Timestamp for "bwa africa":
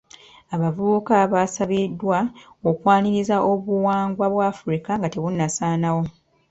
4.33-4.87